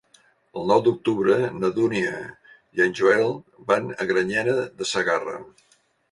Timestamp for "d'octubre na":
0.85-1.69